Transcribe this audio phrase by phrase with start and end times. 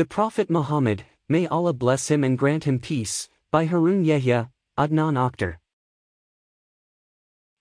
[0.00, 5.18] The Prophet Muhammad, may Allah bless him and grant him peace, by Harun Yahya, Adnan
[5.18, 5.56] Oktar.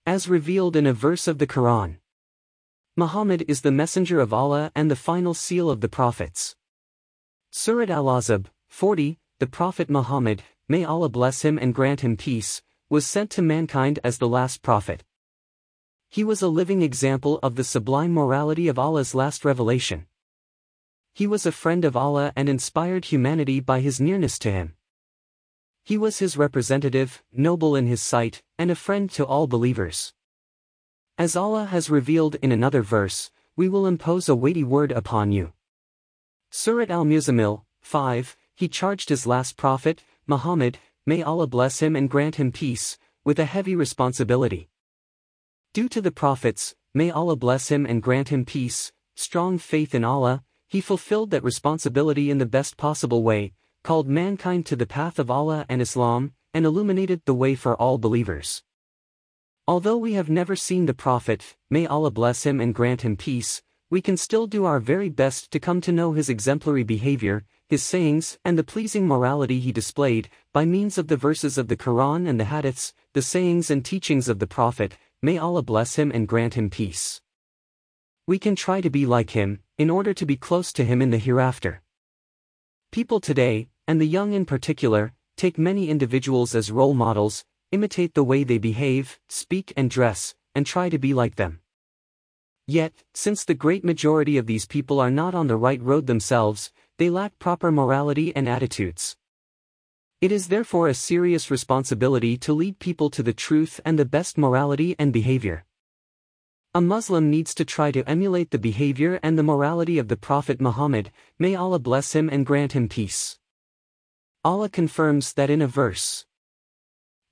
[0.05, 1.97] As revealed in a verse of the Quran.
[2.95, 6.55] Muhammad is the messenger of Allah and the final seal of the prophets.
[7.51, 13.05] Surat Al-Ahzab, 40, the Prophet Muhammad, may Allah bless him and grant him peace, was
[13.05, 15.03] sent to mankind as the last prophet.
[16.07, 20.05] He was a living example of the sublime morality of Allah's last revelation.
[21.19, 24.75] He was a friend of Allah and inspired humanity by his nearness to him.
[25.83, 30.13] He was his representative, noble in his sight, and a friend to all believers.
[31.17, 35.51] As Allah has revealed in another verse, we will impose a weighty word upon you.
[36.51, 42.35] Surat al-Muzammil, 5, he charged his last prophet, Muhammad, may Allah bless him and grant
[42.35, 44.69] him peace, with a heavy responsibility.
[45.73, 50.05] Due to the prophets, may Allah bless him and grant him peace, strong faith in
[50.05, 53.51] Allah, he fulfilled that responsibility in the best possible way,
[53.83, 57.97] called mankind to the path of Allah and Islam, and illuminated the way for all
[57.97, 58.63] believers.
[59.67, 63.61] Although we have never seen the Prophet, may Allah bless him and grant him peace,
[63.89, 67.81] we can still do our very best to come to know his exemplary behavior, his
[67.81, 72.27] sayings, and the pleasing morality he displayed, by means of the verses of the Quran
[72.27, 76.27] and the Hadiths, the sayings and teachings of the Prophet, may Allah bless him and
[76.27, 77.21] grant him peace.
[78.29, 81.09] We can try to be like him, in order to be close to him in
[81.09, 81.81] the hereafter.
[82.91, 88.23] People today, and the young in particular, take many individuals as role models, imitate the
[88.23, 91.61] way they behave, speak and dress, and try to be like them.
[92.67, 96.71] Yet, since the great majority of these people are not on the right road themselves,
[96.99, 99.17] they lack proper morality and attitudes.
[100.21, 104.37] It is therefore a serious responsibility to lead people to the truth and the best
[104.37, 105.65] morality and behavior.
[106.75, 110.61] A Muslim needs to try to emulate the behavior and the morality of the Prophet
[110.61, 113.39] Muhammad, may Allah bless him and grant him peace.
[114.45, 116.27] Allah confirms that in a verse.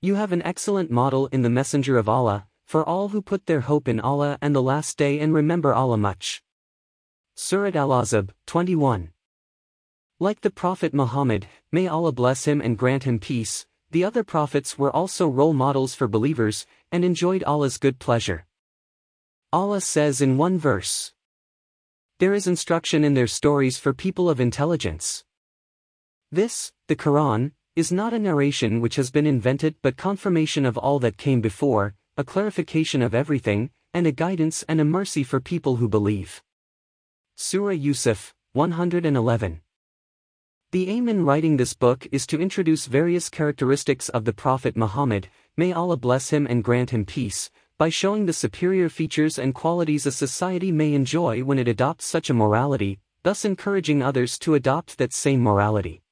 [0.02, 3.60] You have an excellent model in the Messenger of Allah, for all who put their
[3.60, 6.42] hope in Allah and the Last Day and remember Allah much.
[7.36, 9.10] Surat Al-Ahzab, 21.
[10.18, 14.76] Like the Prophet Muhammad, may Allah bless him and grant him peace, the other prophets
[14.76, 18.47] were also role models for believers, and enjoyed Allah's good pleasure.
[19.50, 21.14] Allah says in one verse.
[22.18, 25.24] There is instruction in their stories for people of intelligence.
[26.30, 30.98] This, the Quran, is not a narration which has been invented but confirmation of all
[30.98, 35.76] that came before, a clarification of everything, and a guidance and a mercy for people
[35.76, 36.42] who believe.
[37.36, 39.62] Surah Yusuf, 111.
[40.72, 45.30] The aim in writing this book is to introduce various characteristics of the Prophet Muhammad,
[45.56, 50.04] may Allah bless him and grant him peace, by showing the superior features and qualities
[50.04, 54.98] a society may enjoy when it adopts such a morality, thus encouraging others to adopt
[54.98, 56.02] that same morality.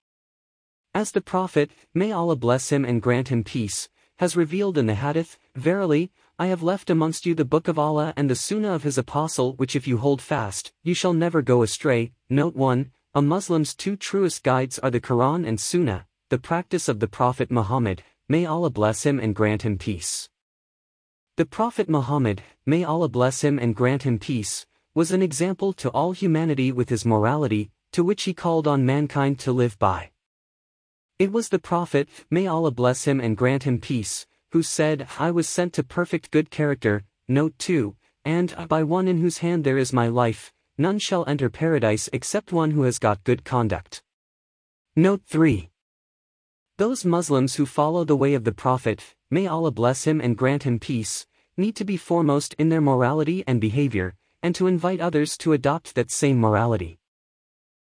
[0.94, 3.88] As the Prophet, may Allah bless him and grant him peace,
[4.19, 8.15] has revealed in the Hadith, Verily, I have left amongst you the Book of Allah
[8.16, 11.62] and the Sunnah of His Apostle which if you hold fast, you shall never go
[11.62, 12.12] astray.
[12.31, 17.00] Note 1, A Muslim's two truest guides are the Quran and Sunnah, the practice of
[17.00, 20.28] the Prophet Muhammad, may Allah bless him and grant him peace.
[21.36, 24.64] The Prophet Muhammad, may Allah bless him and grant him peace,
[24.94, 29.38] was an example to all humanity with his morality, to which he called on mankind
[29.41, 30.12] to live by.
[31.19, 35.30] It was the Prophet, may Allah bless him and grant him peace, who said, I
[35.30, 37.94] was sent to perfect good character, note 2,
[38.25, 42.50] and by one in whose hand there is my life, none shall enter paradise except
[42.50, 44.02] one who has got good conduct.
[44.96, 45.69] Note 3.
[46.78, 50.64] Those Muslims who follow the way of the Prophet, may Allah bless him and grant
[50.64, 51.26] him peace,
[51.56, 55.94] need to be foremost in their morality and behavior, and to invite others to adopt
[55.94, 56.98] that same morality.